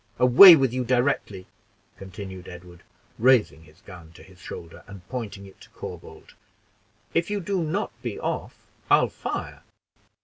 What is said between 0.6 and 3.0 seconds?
you directly," continued Edward,